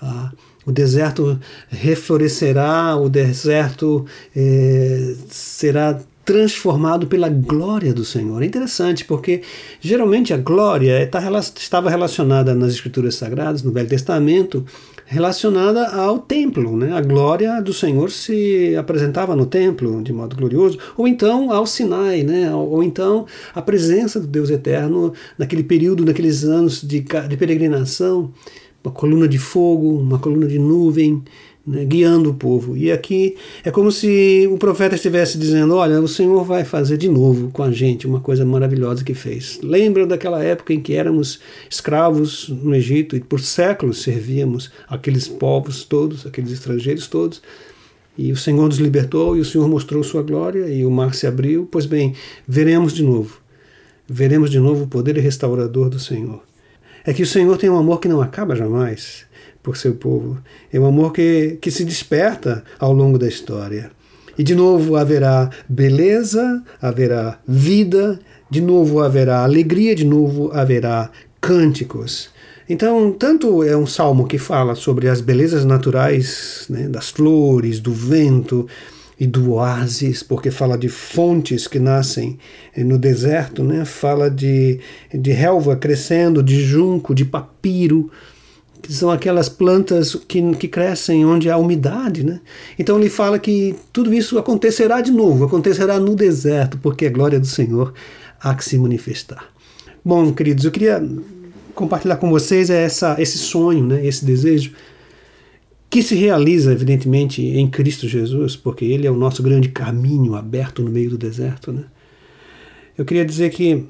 Ah, 0.00 0.32
o 0.64 0.72
deserto 0.72 1.38
reflorescerá, 1.68 2.96
o 2.96 3.08
deserto 3.08 4.04
eh, 4.36 5.14
será 5.28 5.98
transformado 6.24 7.06
pela 7.06 7.28
glória 7.28 7.92
do 7.92 8.04
Senhor. 8.04 8.42
É 8.42 8.46
interessante 8.46 9.04
porque 9.04 9.42
geralmente 9.80 10.32
a 10.32 10.36
glória 10.36 11.04
tá, 11.08 11.20
estava 11.56 11.90
relacionada 11.90 12.54
nas 12.54 12.74
escrituras 12.74 13.16
sagradas, 13.16 13.62
no 13.62 13.72
Velho 13.72 13.88
Testamento, 13.88 14.64
relacionada 15.10 15.88
ao 15.88 16.20
templo. 16.20 16.76
Né? 16.76 16.92
A 16.92 17.00
glória 17.00 17.60
do 17.60 17.72
Senhor 17.72 18.10
se 18.12 18.76
apresentava 18.76 19.34
no 19.34 19.44
templo 19.44 20.00
de 20.02 20.12
modo 20.12 20.36
glorioso, 20.36 20.78
ou 20.96 21.06
então 21.06 21.52
ao 21.52 21.66
Sinai, 21.66 22.22
né? 22.22 22.54
ou, 22.54 22.70
ou 22.70 22.82
então 22.82 23.26
a 23.52 23.60
presença 23.60 24.20
do 24.20 24.26
Deus 24.28 24.50
Eterno 24.50 25.12
naquele 25.36 25.64
período, 25.64 26.04
naqueles 26.04 26.44
anos 26.44 26.80
de, 26.80 27.00
de 27.00 27.36
peregrinação, 27.36 28.32
uma 28.84 28.92
coluna 28.92 29.26
de 29.26 29.38
fogo, 29.38 29.98
uma 29.98 30.18
coluna 30.18 30.46
de 30.46 30.58
nuvem, 30.58 31.22
né, 31.66 31.84
guiando 31.84 32.30
o 32.30 32.34
povo. 32.34 32.76
E 32.76 32.90
aqui 32.90 33.36
é 33.64 33.70
como 33.70 33.92
se 33.92 34.48
o 34.50 34.56
profeta 34.56 34.94
estivesse 34.94 35.38
dizendo: 35.38 35.74
Olha, 35.74 36.00
o 36.00 36.08
Senhor 36.08 36.44
vai 36.44 36.64
fazer 36.64 36.96
de 36.96 37.08
novo 37.08 37.50
com 37.50 37.62
a 37.62 37.70
gente 37.70 38.06
uma 38.06 38.20
coisa 38.20 38.44
maravilhosa 38.44 39.04
que 39.04 39.14
fez. 39.14 39.60
Lembra 39.62 40.06
daquela 40.06 40.42
época 40.42 40.72
em 40.72 40.80
que 40.80 40.94
éramos 40.94 41.40
escravos 41.68 42.48
no 42.48 42.74
Egito 42.74 43.16
e 43.16 43.20
por 43.20 43.40
séculos 43.40 44.02
servíamos 44.02 44.70
aqueles 44.88 45.28
povos 45.28 45.84
todos, 45.84 46.26
aqueles 46.26 46.52
estrangeiros 46.52 47.06
todos. 47.06 47.42
E 48.18 48.32
o 48.32 48.36
Senhor 48.36 48.66
nos 48.66 48.78
libertou 48.78 49.36
e 49.36 49.40
o 49.40 49.44
Senhor 49.44 49.68
mostrou 49.68 50.02
sua 50.02 50.22
glória 50.22 50.66
e 50.68 50.84
o 50.84 50.90
mar 50.90 51.14
se 51.14 51.26
abriu. 51.26 51.68
Pois 51.70 51.86
bem, 51.86 52.14
veremos 52.46 52.92
de 52.92 53.02
novo. 53.02 53.40
Veremos 54.08 54.50
de 54.50 54.58
novo 54.58 54.84
o 54.84 54.88
poder 54.88 55.16
restaurador 55.16 55.88
do 55.88 55.98
Senhor. 55.98 56.42
É 57.04 57.14
que 57.14 57.22
o 57.22 57.26
Senhor 57.26 57.56
tem 57.56 57.70
um 57.70 57.78
amor 57.78 58.00
que 58.00 58.08
não 58.08 58.20
acaba 58.20 58.54
jamais 58.56 59.29
por 59.62 59.76
seu 59.76 59.94
povo. 59.94 60.38
É 60.72 60.78
um 60.78 60.86
amor 60.86 61.12
que, 61.12 61.58
que 61.60 61.70
se 61.70 61.84
desperta 61.84 62.64
ao 62.78 62.92
longo 62.92 63.18
da 63.18 63.28
história. 63.28 63.90
E 64.38 64.42
de 64.42 64.54
novo 64.54 64.96
haverá 64.96 65.50
beleza, 65.68 66.62
haverá 66.80 67.38
vida, 67.46 68.18
de 68.48 68.60
novo 68.60 69.00
haverá 69.00 69.42
alegria, 69.42 69.94
de 69.94 70.04
novo 70.04 70.50
haverá 70.52 71.10
cânticos. 71.40 72.30
Então, 72.68 73.12
tanto 73.12 73.64
é 73.64 73.76
um 73.76 73.86
salmo 73.86 74.26
que 74.26 74.38
fala 74.38 74.74
sobre 74.74 75.08
as 75.08 75.20
belezas 75.20 75.64
naturais, 75.64 76.66
né, 76.70 76.88
das 76.88 77.10
flores, 77.10 77.80
do 77.80 77.92
vento 77.92 78.66
e 79.18 79.26
do 79.26 79.54
oásis, 79.54 80.22
porque 80.22 80.50
fala 80.50 80.78
de 80.78 80.88
fontes 80.88 81.66
que 81.66 81.80
nascem 81.80 82.38
no 82.76 82.96
deserto, 82.96 83.64
né, 83.64 83.84
fala 83.84 84.30
de, 84.30 84.78
de 85.12 85.32
relva 85.32 85.76
crescendo, 85.76 86.42
de 86.42 86.62
junco, 86.62 87.14
de 87.14 87.24
papiro, 87.24 88.08
que 88.90 88.96
são 88.96 89.08
aquelas 89.08 89.48
plantas 89.48 90.16
que, 90.16 90.42
que 90.56 90.66
crescem 90.66 91.24
onde 91.24 91.48
há 91.48 91.56
umidade. 91.56 92.26
Né? 92.26 92.40
Então 92.76 92.98
ele 92.98 93.08
fala 93.08 93.38
que 93.38 93.76
tudo 93.92 94.12
isso 94.12 94.36
acontecerá 94.36 95.00
de 95.00 95.12
novo, 95.12 95.44
acontecerá 95.44 96.00
no 96.00 96.16
deserto, 96.16 96.76
porque 96.78 97.06
a 97.06 97.10
glória 97.10 97.38
do 97.38 97.46
Senhor 97.46 97.94
há 98.40 98.52
que 98.52 98.64
se 98.64 98.76
manifestar. 98.76 99.46
Bom, 100.04 100.32
queridos, 100.32 100.64
eu 100.64 100.72
queria 100.72 101.00
compartilhar 101.72 102.16
com 102.16 102.28
vocês 102.30 102.68
essa, 102.68 103.14
esse 103.22 103.38
sonho, 103.38 103.86
né, 103.86 104.04
esse 104.04 104.24
desejo, 104.24 104.72
que 105.88 106.02
se 106.02 106.16
realiza, 106.16 106.72
evidentemente, 106.72 107.40
em 107.42 107.70
Cristo 107.70 108.08
Jesus, 108.08 108.56
porque 108.56 108.84
Ele 108.84 109.06
é 109.06 109.10
o 109.10 109.16
nosso 109.16 109.40
grande 109.40 109.68
caminho 109.68 110.34
aberto 110.34 110.82
no 110.82 110.90
meio 110.90 111.10
do 111.10 111.18
deserto. 111.18 111.70
Né? 111.70 111.84
Eu 112.98 113.04
queria 113.04 113.24
dizer 113.24 113.50
que 113.50 113.86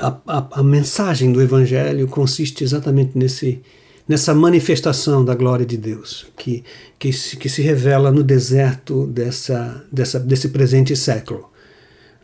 a, 0.00 0.16
a, 0.26 0.46
a 0.50 0.62
mensagem 0.64 1.32
do 1.32 1.40
Evangelho 1.40 2.08
consiste 2.08 2.64
exatamente 2.64 3.16
nesse 3.16 3.62
nessa 4.08 4.34
manifestação 4.34 5.24
da 5.24 5.34
glória 5.34 5.66
de 5.66 5.76
Deus, 5.76 6.26
que, 6.36 6.62
que, 6.98 7.12
se, 7.12 7.36
que 7.36 7.48
se 7.48 7.60
revela 7.62 8.10
no 8.12 8.22
deserto 8.22 9.06
dessa, 9.06 9.84
dessa, 9.90 10.20
desse 10.20 10.48
presente 10.50 10.94
século. 10.94 11.50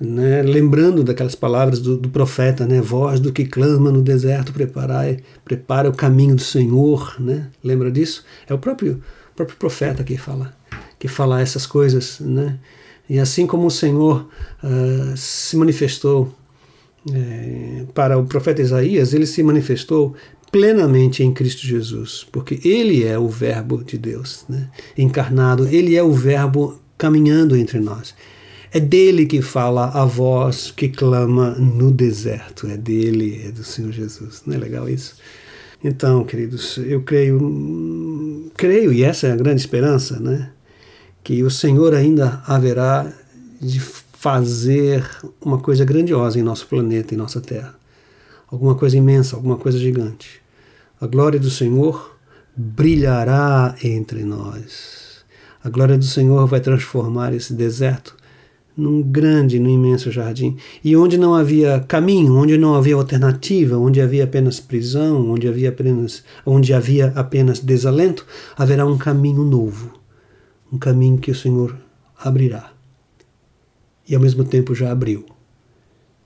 Né? 0.00 0.42
Lembrando 0.42 1.04
daquelas 1.04 1.34
palavras 1.34 1.80
do, 1.80 1.96
do, 1.96 2.08
profeta, 2.08 2.66
né? 2.66 2.80
voz 2.80 3.20
do 3.20 3.32
que 3.32 3.44
clama 3.44 3.90
no 3.90 4.02
deserto, 4.02 4.52
preparai, 4.52 5.18
prepara 5.44 5.88
o 5.88 5.94
caminho 5.94 6.34
do 6.34 6.42
Senhor. 6.42 7.16
Né? 7.20 7.48
Lembra 7.62 7.90
disso? 7.90 8.24
É 8.48 8.54
o 8.54 8.58
próprio, 8.58 9.00
próprio 9.34 9.56
profeta 9.56 10.02
que 10.02 10.16
fala, 10.16 10.54
que 10.98 11.08
fala 11.08 11.40
essas 11.40 11.66
coisas. 11.66 12.18
Né? 12.20 12.58
E 13.08 13.18
assim 13.18 13.46
como 13.46 13.66
o 13.66 13.70
Senhor 13.70 14.28
uh, 14.62 15.16
se 15.16 15.56
manifestou 15.56 16.32
é, 17.12 17.84
para 17.92 18.16
o 18.16 18.24
profeta 18.24 18.62
Isaías, 18.62 19.12
ele 19.12 19.26
se 19.26 19.42
manifestou 19.42 20.14
plenamente 20.52 21.22
em 21.22 21.32
Cristo 21.32 21.66
Jesus, 21.66 22.26
porque 22.30 22.60
Ele 22.62 23.02
é 23.02 23.18
o 23.18 23.26
Verbo 23.26 23.82
de 23.82 23.96
Deus, 23.96 24.44
né? 24.46 24.68
encarnado, 24.96 25.66
Ele 25.66 25.96
é 25.96 26.02
o 26.02 26.12
Verbo 26.12 26.78
caminhando 26.98 27.56
entre 27.56 27.80
nós. 27.80 28.14
É 28.70 28.78
dele 28.78 29.26
que 29.26 29.40
fala 29.42 29.88
a 29.88 30.04
voz 30.04 30.70
que 30.70 30.88
clama 30.88 31.50
no 31.52 31.90
deserto, 31.90 32.66
é 32.66 32.76
dele, 32.76 33.42
é 33.46 33.50
do 33.50 33.64
Senhor 33.64 33.92
Jesus. 33.92 34.42
Não 34.46 34.54
é 34.54 34.58
legal 34.58 34.88
isso? 34.88 35.16
Então, 35.82 36.22
queridos, 36.24 36.78
eu 36.78 37.02
creio, 37.02 38.50
creio, 38.56 38.92
e 38.92 39.02
essa 39.02 39.26
é 39.26 39.32
a 39.32 39.36
grande 39.36 39.60
esperança, 39.60 40.20
né? 40.20 40.50
que 41.24 41.42
o 41.42 41.50
Senhor 41.50 41.94
ainda 41.94 42.42
haverá 42.46 43.10
de 43.60 43.80
fazer 43.80 45.08
uma 45.40 45.58
coisa 45.58 45.84
grandiosa 45.84 46.38
em 46.38 46.42
nosso 46.42 46.66
planeta, 46.66 47.14
em 47.14 47.16
nossa 47.16 47.40
Terra. 47.40 47.74
Alguma 48.48 48.74
coisa 48.74 48.96
imensa, 48.96 49.34
alguma 49.34 49.56
coisa 49.56 49.78
gigante. 49.78 50.41
A 51.02 51.06
glória 51.08 51.40
do 51.40 51.50
Senhor 51.50 52.16
brilhará 52.56 53.74
entre 53.82 54.22
nós. 54.22 55.24
A 55.64 55.68
glória 55.68 55.98
do 55.98 56.04
Senhor 56.04 56.46
vai 56.46 56.60
transformar 56.60 57.34
esse 57.34 57.52
deserto 57.54 58.16
num 58.76 59.02
grande, 59.02 59.58
num 59.58 59.68
imenso 59.68 60.12
jardim. 60.12 60.56
E 60.84 60.96
onde 60.96 61.18
não 61.18 61.34
havia 61.34 61.80
caminho, 61.88 62.36
onde 62.36 62.56
não 62.56 62.76
havia 62.76 62.94
alternativa, 62.94 63.76
onde 63.76 64.00
havia 64.00 64.22
apenas 64.22 64.60
prisão, 64.60 65.28
onde 65.28 65.48
havia 65.48 65.70
apenas, 65.70 66.22
onde 66.46 66.72
havia 66.72 67.12
apenas 67.16 67.58
desalento, 67.58 68.24
haverá 68.56 68.86
um 68.86 68.96
caminho 68.96 69.42
novo, 69.42 69.98
um 70.72 70.78
caminho 70.78 71.18
que 71.18 71.32
o 71.32 71.34
Senhor 71.34 71.76
abrirá. 72.16 72.70
E 74.08 74.14
ao 74.14 74.20
mesmo 74.20 74.44
tempo 74.44 74.72
já 74.72 74.92
abriu 74.92 75.31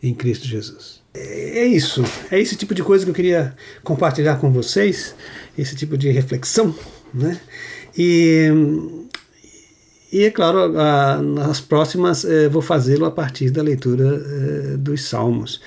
em 0.02 0.14
Cristo 0.14 0.46
Jesus 0.46 0.96
é 1.16 1.64
isso. 1.64 2.04
É 2.30 2.38
esse 2.40 2.56
tipo 2.56 2.74
de 2.74 2.82
coisa 2.82 3.04
que 3.04 3.10
eu 3.10 3.14
queria 3.14 3.54
compartilhar 3.82 4.36
com 4.36 4.50
vocês, 4.52 5.14
esse 5.56 5.74
tipo 5.74 5.96
de 5.96 6.10
reflexão, 6.10 6.74
né? 7.12 7.40
E, 7.96 8.48
e 10.12 10.24
é 10.24 10.30
claro, 10.30 10.78
a, 10.78 11.20
nas 11.22 11.60
próximas 11.60 12.24
eh, 12.24 12.48
vou 12.48 12.60
fazê-lo 12.60 13.06
a 13.06 13.10
partir 13.10 13.50
da 13.50 13.62
leitura 13.62 14.04
eh, 14.04 14.76
dos 14.76 15.04
Salmos. 15.08 15.60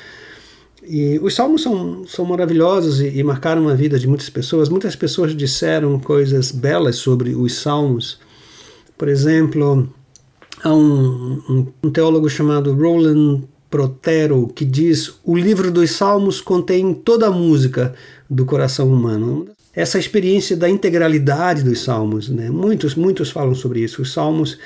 E 0.87 1.19
os 1.19 1.33
Salmos 1.35 1.63
são, 1.63 2.05
são 2.07 2.25
maravilhosos 2.25 3.01
e, 3.01 3.19
e, 3.19 3.23
marcaram 3.23 3.67
a 3.67 3.73
vida 3.73 3.99
de 3.99 4.07
muitas 4.07 4.29
pessoas. 4.29 4.69
Muitas 4.69 4.95
pessoas 4.95 5.35
disseram 5.35 5.99
coisas 5.99 6.51
belas 6.51 6.97
sobre 6.97 7.35
os 7.35 7.55
Salmos. 7.55 8.19
Por 8.97 9.07
exemplo, 9.07 9.91
há 10.63 10.73
um, 10.73 11.41
um, 11.49 11.67
um 11.83 11.91
teólogo 11.91 12.29
chamado 12.29 12.73
Roland 12.73 13.43
Protero, 13.69 14.47
que 14.47 14.65
diz: 14.65 15.13
o 15.23 15.37
livro 15.37 15.71
dos 15.71 15.91
Salmos 15.91 16.41
contém 16.41 16.93
toda 16.93 17.27
a 17.27 17.31
música 17.31 17.93
do 18.29 18.45
coração 18.45 18.91
humano. 18.91 19.47
Essa 19.75 19.99
experiência 19.99 20.57
da 20.57 20.67
integralidade 20.67 21.63
dos 21.63 21.83
Salmos, 21.83 22.27
né? 22.27 22.49
muitos, 22.49 22.95
muitos 22.95 23.29
falam 23.29 23.53
sobre 23.53 23.81
isso. 23.81 24.01
Os 24.01 24.11
Salmos 24.11 24.57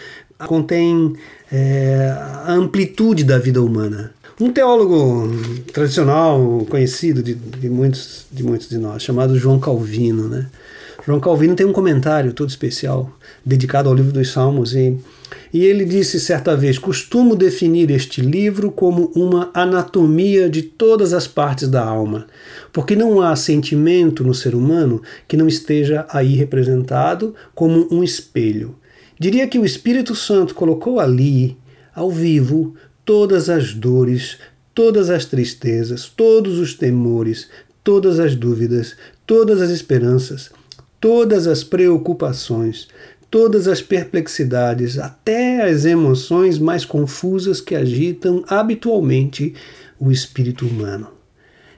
contêm 0.48 1.14
é, 1.52 2.16
a 2.46 2.54
amplitude 2.54 3.24
da 3.24 3.38
vida 3.38 3.62
humana. 3.62 4.12
Um 4.40 4.52
teólogo 4.52 5.30
tradicional, 5.72 6.66
conhecido 6.70 7.22
de, 7.22 7.36
de, 7.36 7.70
muitos, 7.70 8.26
de 8.32 8.44
muitos 8.44 8.68
de 8.68 8.78
nós, 8.78 9.04
chamado 9.04 9.38
João 9.38 9.60
Calvino. 9.60 10.28
Né? 10.28 10.48
João 11.06 11.20
Calvino 11.20 11.56
tem 11.56 11.66
um 11.66 11.74
comentário 11.74 12.34
todo 12.34 12.50
especial 12.50 13.12
dedicado 13.46 13.90
ao 13.90 13.96
livro 13.96 14.12
dos 14.12 14.32
Salmos 14.32 14.74
e 14.74 14.98
e 15.54 15.66
ele 15.66 15.86
disse 15.86 16.20
certa 16.20 16.56
vez: 16.56 16.78
costumo 16.78 17.36
definir 17.36 17.92
este 17.92 18.22
livro 18.22 18.72
como 18.72 19.12
uma 19.16 19.50
anatomia 19.54 20.50
de 20.50 20.62
todas 20.62 21.14
as 21.14 21.28
partes 21.28 21.68
da 21.68 21.84
alma, 21.84 22.28
porque 22.72 22.96
não 22.96 23.22
há 23.22 23.36
sentimento 23.36 24.24
no 24.24 24.34
ser 24.34 24.56
humano 24.56 25.02
que 25.28 25.38
não 25.38 25.48
esteja 25.48 26.06
aí 26.10 26.36
representado 26.36 27.34
como 27.54 27.88
um 27.92 28.04
espelho. 28.04 28.76
Diria 29.20 29.48
que 29.48 29.60
o 29.60 29.66
Espírito 29.66 30.16
Santo 30.16 30.56
colocou 30.56 31.00
ali, 31.00 31.58
ao 31.96 32.10
vivo, 32.10 32.76
todas 33.06 33.50
as 33.50 33.74
dores, 33.74 34.38
todas 34.74 35.10
as 35.10 35.26
tristezas, 35.26 36.06
todos 36.08 36.58
os 36.58 36.74
temores, 36.74 37.48
todas 37.84 38.20
as 38.20 38.36
dúvidas, 38.36 38.96
todas 39.26 39.62
as 39.62 39.70
esperanças, 39.70 40.50
todas 41.00 41.48
as 41.48 41.64
preocupações, 41.64 42.88
todas 43.34 43.68
as 43.68 43.82
perplexidades, 43.82 45.00
até 45.00 45.64
as 45.64 45.86
emoções 45.86 46.60
mais 46.60 46.86
confusas 46.86 47.60
que 47.60 47.74
agitam 47.74 48.46
habitualmente 48.48 49.56
o 50.00 50.12
espírito 50.12 50.68
humano. 50.68 51.08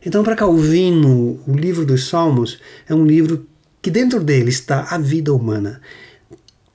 Então, 0.06 0.22
para 0.22 0.36
Calvino, 0.36 1.40
o 1.48 1.56
livro 1.56 1.86
dos 1.86 2.10
Salmos 2.10 2.60
é 2.90 2.94
um 2.94 3.06
livro 3.06 3.48
que 3.82 3.90
dentro 3.90 4.22
dele 4.22 4.50
está 4.50 4.86
a 4.90 4.98
vida 4.98 5.34
humana, 5.34 5.80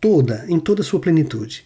toda, 0.00 0.46
em 0.48 0.58
toda 0.58 0.80
a 0.80 0.84
sua 0.84 0.98
plenitude. 0.98 1.62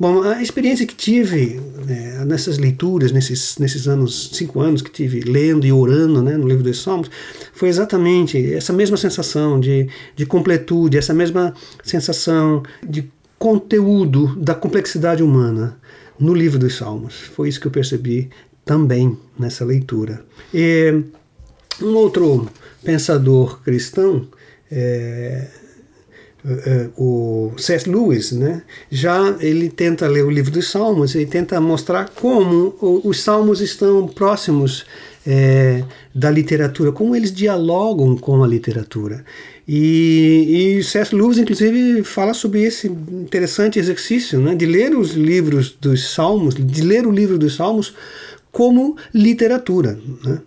Bom, 0.00 0.22
a 0.22 0.40
experiência 0.40 0.86
que 0.86 0.94
tive 0.94 1.60
né, 1.84 2.24
nessas 2.24 2.56
leituras, 2.56 3.10
nesses, 3.10 3.58
nesses 3.58 3.88
anos, 3.88 4.30
cinco 4.32 4.60
anos 4.60 4.80
que 4.80 4.92
tive 4.92 5.20
lendo 5.20 5.66
e 5.66 5.72
orando 5.72 6.22
né, 6.22 6.36
no 6.36 6.46
livro 6.46 6.62
dos 6.62 6.80
Salmos, 6.80 7.10
foi 7.52 7.68
exatamente 7.68 8.54
essa 8.54 8.72
mesma 8.72 8.96
sensação 8.96 9.58
de, 9.58 9.88
de 10.14 10.24
completude, 10.24 10.96
essa 10.96 11.12
mesma 11.12 11.52
sensação 11.82 12.62
de 12.88 13.10
conteúdo 13.36 14.36
da 14.36 14.54
complexidade 14.54 15.20
humana 15.20 15.76
no 16.16 16.32
livro 16.32 16.60
dos 16.60 16.76
Salmos. 16.76 17.14
Foi 17.34 17.48
isso 17.48 17.60
que 17.60 17.66
eu 17.66 17.72
percebi 17.72 18.30
também 18.64 19.18
nessa 19.36 19.64
leitura. 19.64 20.24
E 20.54 21.02
um 21.82 21.94
outro 21.96 22.48
pensador 22.84 23.60
cristão, 23.62 24.28
é, 24.70 25.48
o 26.96 27.52
C.S. 27.58 27.88
Lewis, 27.88 28.32
né, 28.32 28.62
já 28.90 29.36
ele 29.40 29.68
tenta 29.68 30.06
ler 30.06 30.24
o 30.24 30.30
livro 30.30 30.50
dos 30.50 30.70
Salmos 30.70 31.14
e 31.14 31.26
tenta 31.26 31.60
mostrar 31.60 32.10
como 32.10 32.74
os 33.04 33.20
Salmos 33.20 33.60
estão 33.60 34.06
próximos 34.06 34.86
é, 35.26 35.84
da 36.14 36.30
literatura, 36.30 36.90
como 36.90 37.14
eles 37.14 37.32
dialogam 37.32 38.16
com 38.16 38.42
a 38.42 38.46
literatura. 38.46 39.24
E, 39.66 40.78
e 40.78 40.82
C.S. 40.82 41.14
Lewis, 41.14 41.36
inclusive, 41.36 42.02
fala 42.02 42.32
sobre 42.32 42.62
esse 42.62 42.86
interessante 42.86 43.78
exercício 43.78 44.40
né, 44.40 44.54
de 44.54 44.64
ler 44.64 44.96
os 44.96 45.12
livros 45.12 45.76
dos 45.78 46.14
Salmos, 46.14 46.54
de 46.54 46.82
ler 46.82 47.06
o 47.06 47.10
livro 47.10 47.36
dos 47.36 47.56
Salmos 47.56 47.94
como 48.50 48.96
literatura. 49.12 49.98
Né? 50.24 50.38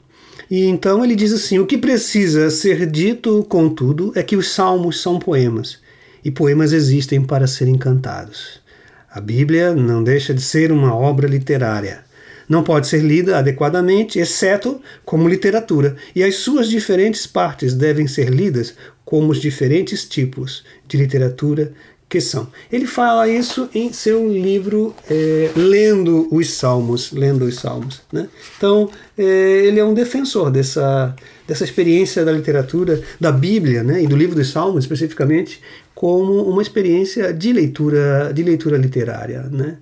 E 0.49 0.65
então 0.65 1.03
ele 1.03 1.15
diz 1.15 1.31
assim: 1.31 1.59
o 1.59 1.65
que 1.65 1.77
precisa 1.77 2.49
ser 2.49 2.85
dito, 2.85 3.45
contudo, 3.47 4.11
é 4.15 4.21
que 4.21 4.35
os 4.35 4.51
salmos 4.51 5.01
são 5.01 5.17
poemas, 5.17 5.77
e 6.23 6.31
poemas 6.31 6.73
existem 6.73 7.21
para 7.21 7.47
serem 7.47 7.77
cantados. 7.77 8.61
A 9.09 9.19
Bíblia 9.19 9.73
não 9.73 10.03
deixa 10.03 10.33
de 10.33 10.41
ser 10.41 10.71
uma 10.71 10.95
obra 10.95 11.27
literária. 11.27 12.03
Não 12.47 12.63
pode 12.63 12.87
ser 12.87 13.01
lida 13.01 13.37
adequadamente, 13.37 14.19
exceto 14.19 14.81
como 15.05 15.27
literatura, 15.27 15.95
e 16.15 16.23
as 16.23 16.35
suas 16.35 16.69
diferentes 16.69 17.25
partes 17.25 17.73
devem 17.73 18.07
ser 18.07 18.29
lidas 18.29 18.73
como 19.05 19.31
os 19.31 19.41
diferentes 19.41 20.05
tipos 20.05 20.63
de 20.87 20.97
literatura 20.97 21.73
que 22.11 22.19
são. 22.19 22.49
Ele 22.69 22.85
fala 22.85 23.25
isso 23.29 23.69
em 23.73 23.93
seu 23.93 24.27
livro 24.29 24.93
é, 25.09 25.49
Lendo 25.55 26.27
os 26.29 26.49
Salmos, 26.51 27.13
Lendo 27.13 27.45
os 27.45 27.55
Salmos. 27.55 28.01
Né? 28.11 28.27
Então, 28.57 28.89
é, 29.17 29.23
ele 29.23 29.79
é 29.79 29.85
um 29.85 29.93
defensor 29.93 30.51
dessa, 30.51 31.15
dessa 31.47 31.63
experiência 31.63 32.25
da 32.25 32.33
literatura, 32.33 33.01
da 33.17 33.31
Bíblia 33.31 33.81
né? 33.81 34.03
e 34.03 34.07
do 34.07 34.17
livro 34.17 34.35
dos 34.35 34.49
Salmos 34.49 34.83
especificamente, 34.83 35.61
como 36.01 36.41
uma 36.49 36.63
experiência 36.63 37.31
de 37.31 37.53
leitura, 37.53 38.31
de 38.33 38.41
leitura 38.41 38.75
literária. 38.75 39.43
Né? 39.43 39.77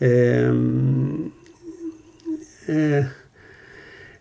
É, 0.00 0.50
é 2.68 3.06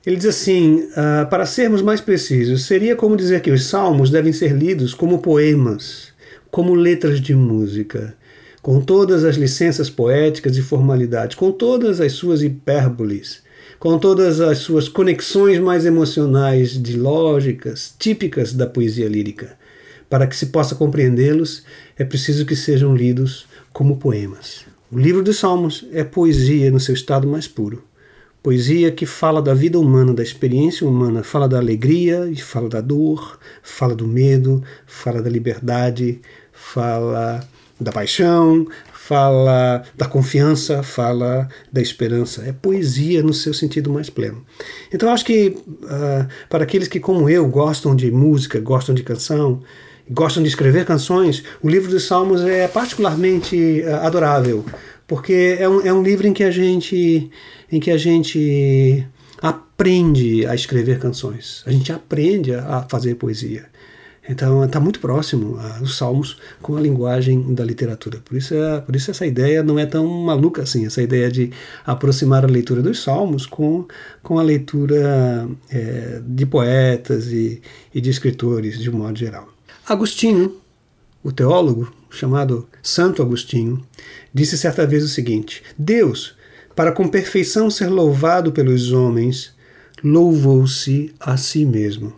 ele 0.06 0.16
diz 0.16 0.28
assim: 0.28 0.84
uh, 0.92 1.28
para 1.28 1.48
sermos 1.48 1.82
mais 1.82 2.00
precisos, 2.00 2.66
seria 2.66 2.96
como 2.96 3.18
dizer 3.18 3.42
que 3.42 3.50
os 3.50 3.66
salmos 3.66 4.12
devem 4.12 4.32
ser 4.32 4.54
lidos 4.54 4.94
como 4.94 5.18
poemas 5.18 6.14
como 6.52 6.74
letras 6.74 7.22
de 7.22 7.34
música, 7.34 8.16
com 8.62 8.82
todas 8.82 9.24
as 9.24 9.36
licenças 9.36 9.90
poéticas 9.90 10.58
e 10.58 10.62
formalidades, 10.62 11.36
com 11.36 11.52
todas 11.52 12.02
as 12.02 12.14
suas 12.14 12.42
hipérboles, 12.42 13.42
com 13.80 13.98
todas 13.98 14.42
as 14.42 14.60
suas 14.60 14.90
conexões 14.90 15.60
mais 15.60 15.86
emocionais 15.86 16.72
de 16.72 16.98
lógicas 16.98 17.94
típicas 17.98 18.54
da 18.54 18.68
poesia 18.68 19.08
lírica. 19.08 19.59
Para 20.10 20.26
que 20.26 20.36
se 20.36 20.48
possa 20.48 20.76
compreendê-los, 20.76 21.64
é 21.98 22.04
preciso 22.04 22.46
que 22.46 22.56
sejam 22.56 22.96
lidos 22.96 23.48
como 23.72 23.98
poemas. 23.98 24.66
O 24.92 24.98
livro 24.98 25.22
dos 25.22 25.38
Salmos 25.38 25.86
é 25.92 26.04
poesia 26.04 26.72
no 26.72 26.80
seu 26.80 26.96
estado 26.96 27.28
mais 27.28 27.48
puro. 27.48 27.84
Poesia 28.42 28.92
que 28.92 29.06
fala 29.06 29.42
da 29.42 29.54
vida 29.54 29.78
humana, 29.78 30.14
da 30.14 30.24
experiência 30.24 30.88
humana, 30.88 31.24
fala 31.24 31.48
da 31.48 31.58
alegria 31.58 32.28
e 32.28 32.38
fala 32.38 32.70
da 32.70 32.82
dor, 32.82 33.38
fala 33.62 33.94
do 33.94 34.08
medo, 34.08 34.64
fala 34.88 35.22
da 35.22 35.30
liberdade, 35.30 36.22
fala 36.52 37.48
da 37.80 37.92
paixão, 37.92 38.66
fala 38.94 39.84
da 39.96 40.06
confiança, 40.06 40.82
fala 40.84 41.50
da 41.72 41.82
esperança. 41.82 42.44
É 42.44 42.52
poesia 42.52 43.22
no 43.22 43.34
seu 43.34 43.54
sentido 43.54 43.92
mais 43.92 44.10
pleno. 44.10 44.46
Então 44.94 45.10
acho 45.10 45.26
que 45.26 45.50
uh, 45.50 46.28
para 46.50 46.64
aqueles 46.64 46.88
que, 46.88 47.00
como 47.00 47.30
eu, 47.30 47.48
gostam 47.48 47.96
de 47.96 48.10
música, 48.10 48.60
gostam 48.60 48.96
de 48.96 49.04
canção, 49.04 49.62
gostam 50.10 50.42
de 50.42 50.50
escrever 50.50 50.86
canções, 50.86 51.44
o 51.62 51.70
livro 51.70 51.90
dos 51.90 52.06
Salmos 52.06 52.42
é 52.44 52.68
particularmente 52.68 53.82
uh, 53.82 54.06
adorável, 54.06 54.66
porque 55.08 55.58
é 55.60 55.70
um, 55.70 55.82
é 55.82 55.94
um 55.94 56.02
livro 56.02 56.28
em 56.28 56.34
que 56.34 56.44
a 56.44 56.52
gente, 56.52 57.30
em 57.72 57.80
que 57.80 57.92
a 57.92 57.98
gente 57.98 59.06
aprende 59.42 60.46
a 60.46 60.56
escrever 60.56 61.00
canções, 61.00 61.64
a 61.66 61.72
gente 61.72 61.92
aprende 61.92 62.54
a 62.54 62.86
fazer 62.90 63.16
poesia. 63.16 63.66
Então 64.28 64.64
está 64.64 64.80
muito 64.80 65.00
próximo 65.00 65.58
aos 65.80 65.98
Salmos 65.98 66.38
com 66.62 66.78
a 66.78 66.82
linguagem 66.82 67.52
da 67.56 67.66
literatura. 67.66 68.20
Por 68.24 68.38
isso, 68.38 68.54
é, 68.54 68.80
por 68.80 68.96
isso 68.96 69.10
essa 69.10 69.26
ideia 69.26 69.64
não 69.64 69.80
é 69.80 69.88
tão 69.88 70.06
maluca 70.06 70.62
assim, 70.62 70.86
essa 70.86 71.02
ideia 71.02 71.32
de 71.32 71.52
aproximar 71.84 72.44
a 72.44 72.48
leitura 72.48 72.84
dos 72.84 73.02
Salmos 73.02 73.48
com, 73.48 73.88
com 74.22 74.38
a 74.38 74.44
leitura 74.44 75.50
é, 75.72 76.22
de 76.24 76.46
poetas 76.46 77.32
e, 77.32 77.60
e 77.92 78.00
de 78.00 78.12
escritores 78.12 78.78
de 78.78 78.92
um 78.92 79.00
modo 79.00 79.18
geral. 79.18 79.48
Agostinho, 79.90 80.56
o 81.24 81.32
teólogo 81.32 81.92
chamado 82.12 82.70
Santo 82.80 83.24
Agostinho, 83.24 83.84
disse 84.32 84.56
certa 84.56 84.86
vez 84.86 85.04
o 85.04 85.08
seguinte: 85.08 85.64
Deus, 85.76 86.36
para 86.76 86.92
com 86.92 87.08
perfeição 87.08 87.72
ser 87.72 87.88
louvado 87.88 88.52
pelos 88.52 88.92
homens, 88.92 89.52
louvou-se 90.04 91.12
a 91.20 91.36
si 91.38 91.66
mesmo. 91.66 92.14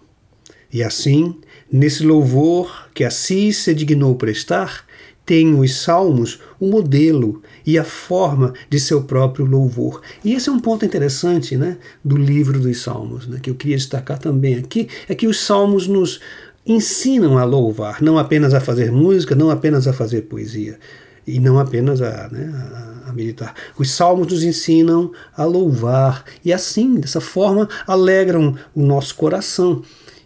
E 0.70 0.84
assim, 0.84 1.40
nesse 1.72 2.04
louvor 2.04 2.90
que 2.94 3.06
a 3.06 3.10
si 3.10 3.54
se 3.54 3.74
dignou 3.74 4.16
prestar, 4.16 4.86
tem 5.26 5.58
os 5.58 5.78
salmos 5.78 6.40
o 6.60 6.68
modelo 6.68 7.42
e 7.66 7.80
a 7.80 7.86
forma 7.86 8.54
de 8.70 8.82
seu 8.82 9.04
próprio 9.04 9.46
louvor. 9.46 10.02
E 10.26 10.34
esse 10.34 10.50
é 10.50 10.52
um 10.52 10.60
ponto 10.60 10.84
interessante 10.84 11.56
né, 11.56 11.78
do 12.04 12.18
livro 12.18 12.60
dos 12.60 12.82
salmos, 12.82 13.28
né, 13.28 13.40
que 13.42 13.50
eu 13.50 13.56
queria 13.56 13.78
destacar 13.78 14.20
também 14.20 14.56
aqui, 14.56 14.90
é 15.08 15.16
que 15.16 15.28
os 15.28 15.40
salmos 15.40 15.88
nos 15.88 16.20
ensinam 16.66 17.38
a 17.38 17.44
louvar, 17.44 18.02
não 18.02 18.18
apenas 18.18 18.54
a 18.54 18.60
fazer 18.60 18.92
música, 18.92 19.36
não 19.36 19.50
apenas 19.50 19.88
a 19.88 19.94
fazer 19.94 20.24
poesia, 20.24 20.78
e 21.26 21.40
não 21.40 21.60
apenas 21.60 22.02
a, 22.02 22.30
né, 22.32 23.04
a, 23.08 23.14
meditar. 23.14 23.54
Os 23.78 23.92
salmos 23.92 24.28
nos 24.28 24.44
ensinam 24.44 25.12
a 25.36 25.44
louvar, 25.44 26.24
e 26.44 26.54
assim, 26.54 26.96
dessa 26.96 27.22
forma, 27.22 27.68
alegram 27.88 28.56
o 28.76 28.82
nosso 28.82 29.16
coração. 29.16 29.82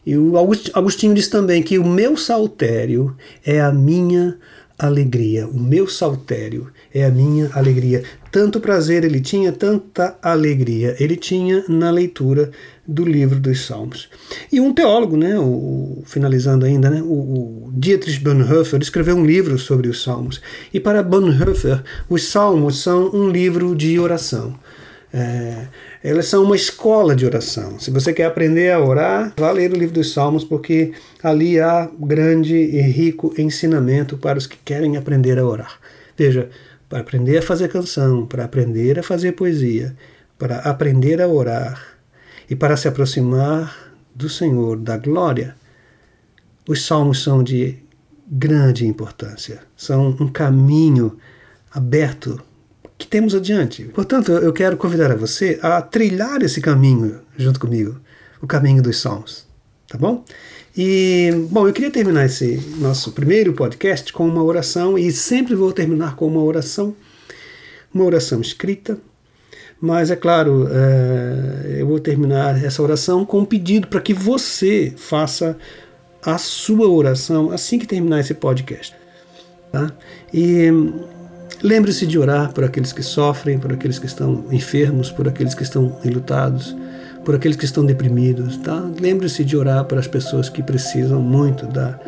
E 0.05 0.15
o 0.15 0.33
Agostinho 0.37 1.15
diz 1.15 1.27
também 1.27 1.63
que 1.63 1.79
o 1.79 1.83
meu 1.83 2.15
saltério 2.15 3.15
é 3.43 3.59
a 3.59 3.71
minha 3.71 4.37
alegria. 4.77 5.47
O 5.47 5.59
meu 5.59 5.87
saltério 5.87 6.67
é 6.93 7.05
a 7.05 7.09
minha 7.09 7.49
alegria. 7.53 8.03
Tanto 8.31 8.59
prazer 8.59 9.03
ele 9.03 9.21
tinha, 9.21 9.51
tanta 9.51 10.17
alegria 10.21 10.95
ele 10.99 11.15
tinha 11.15 11.63
na 11.67 11.89
leitura 11.89 12.51
do 12.87 13.03
livro 13.03 13.39
dos 13.39 13.65
Salmos. 13.65 14.09
E 14.51 14.59
um 14.59 14.73
teólogo, 14.73 15.17
né, 15.17 15.39
o, 15.39 16.03
finalizando 16.05 16.65
ainda, 16.65 16.89
né, 16.89 17.01
o, 17.01 17.67
o 17.67 17.71
Dietrich 17.73 18.19
Bonhoeffer 18.19 18.81
escreveu 18.81 19.15
um 19.15 19.25
livro 19.25 19.57
sobre 19.57 19.87
os 19.87 20.03
Salmos. 20.03 20.41
E 20.73 20.79
para 20.79 21.01
Bonhoeffer, 21.01 21.81
os 22.09 22.23
Salmos 22.25 22.81
são 22.81 23.09
um 23.13 23.29
livro 23.29 23.75
de 23.75 23.97
oração. 23.99 24.53
É, 25.17 25.67
elas 26.03 26.25
são 26.25 26.43
uma 26.43 26.57
escola 26.57 27.15
de 27.15 27.25
oração. 27.25 27.79
Se 27.79 27.89
você 27.89 28.11
quer 28.11 28.25
aprender 28.25 28.69
a 28.69 28.81
orar, 28.81 29.33
vá 29.39 29.49
ler 29.49 29.71
o 29.71 29.77
livro 29.77 29.95
dos 29.95 30.11
Salmos, 30.11 30.43
porque 30.43 30.91
ali 31.23 31.57
há 31.57 31.89
grande 31.97 32.53
e 32.53 32.81
rico 32.81 33.33
ensinamento 33.37 34.17
para 34.17 34.37
os 34.37 34.45
que 34.45 34.57
querem 34.57 34.97
aprender 34.97 35.39
a 35.39 35.45
orar. 35.45 35.79
Veja, 36.17 36.49
para 36.89 36.99
aprender 36.99 37.37
a 37.37 37.41
fazer 37.41 37.69
canção, 37.69 38.25
para 38.25 38.43
aprender 38.43 38.99
a 38.99 39.03
fazer 39.03 39.31
poesia, 39.31 39.95
para 40.37 40.57
aprender 40.57 41.21
a 41.21 41.29
orar 41.29 41.81
e 42.49 42.55
para 42.55 42.75
se 42.75 42.89
aproximar 42.89 43.93
do 44.13 44.27
Senhor, 44.27 44.75
da 44.77 44.97
glória, 44.97 45.55
os 46.67 46.85
salmos 46.85 47.23
são 47.23 47.41
de 47.41 47.77
grande 48.27 48.85
importância. 48.85 49.61
São 49.77 50.09
um 50.19 50.27
caminho 50.27 51.17
aberto 51.71 52.37
que 52.97 53.07
temos 53.07 53.35
adiante. 53.35 53.83
Portanto, 53.93 54.31
eu 54.31 54.53
quero 54.53 54.77
convidar 54.77 55.11
a 55.11 55.15
você 55.15 55.59
a 55.61 55.81
trilhar 55.81 56.41
esse 56.41 56.61
caminho 56.61 57.19
junto 57.37 57.59
comigo, 57.59 57.99
o 58.41 58.47
caminho 58.47 58.81
dos 58.81 59.01
Salmos, 59.01 59.45
tá 59.87 59.97
bom? 59.97 60.23
E, 60.77 61.31
bom, 61.49 61.67
eu 61.67 61.73
queria 61.73 61.91
terminar 61.91 62.25
esse 62.25 62.57
nosso 62.77 63.13
primeiro 63.13 63.53
podcast 63.53 64.11
com 64.11 64.27
uma 64.27 64.43
oração 64.43 64.97
e 64.97 65.11
sempre 65.11 65.55
vou 65.55 65.71
terminar 65.71 66.15
com 66.15 66.27
uma 66.27 66.43
oração, 66.43 66.95
uma 67.93 68.03
oração 68.03 68.41
escrita, 68.41 68.97
mas 69.79 70.11
é 70.11 70.15
claro, 70.15 70.67
é, 70.69 71.81
eu 71.81 71.87
vou 71.87 71.99
terminar 71.99 72.61
essa 72.63 72.81
oração 72.81 73.25
com 73.25 73.39
um 73.39 73.45
pedido 73.45 73.87
para 73.87 74.01
que 74.01 74.13
você 74.13 74.93
faça 74.97 75.57
a 76.21 76.37
sua 76.37 76.89
oração 76.89 77.51
assim 77.51 77.77
que 77.77 77.87
terminar 77.87 78.19
esse 78.19 78.33
podcast. 78.33 78.95
Tá? 79.71 79.93
E 80.33 80.69
Lembre-se 81.65 82.05
de 82.05 82.19
orar 82.19 82.53
por 82.53 82.63
aqueles 82.63 82.93
que 82.93 83.01
sofrem, 83.01 83.57
por 83.57 83.73
aqueles 83.73 83.97
que 83.97 84.05
estão 84.05 84.45
enfermos, 84.51 85.09
por 85.09 85.27
aqueles 85.27 85.55
que 85.55 85.63
estão 85.63 85.97
enlutados, 86.05 86.77
por 87.23 87.33
aqueles 87.33 87.57
que 87.57 87.65
estão 87.65 87.83
deprimidos. 87.83 88.57
Tá? 88.57 88.87
Lembre-se 89.01 89.43
de 89.43 89.57
orar 89.57 89.83
para 89.85 89.99
as 89.99 90.05
pessoas 90.05 90.47
que 90.47 90.61
precisam 90.61 91.19
muito 91.19 91.65
da, 91.65 91.99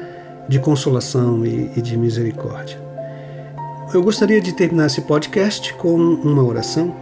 de 0.47 0.59
consolação 0.59 1.43
e, 1.43 1.71
e 1.75 1.81
de 1.81 1.97
misericórdia. 1.97 2.79
Eu 3.91 4.03
gostaria 4.03 4.39
de 4.39 4.53
terminar 4.53 4.85
esse 4.85 5.01
podcast 5.01 5.73
com 5.73 5.95
uma 5.95 6.43
oração 6.43 6.95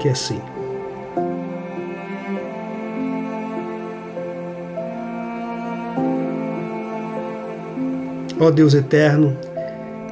que 0.00 0.08
é 0.08 0.12
assim. 0.12 0.40
Ó 8.40 8.50
Deus 8.50 8.72
eterno, 8.72 9.36